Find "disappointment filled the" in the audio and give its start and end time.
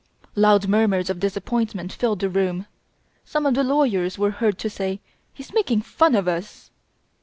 1.19-2.27